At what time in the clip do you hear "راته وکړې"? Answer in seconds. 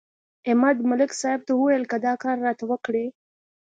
2.45-3.05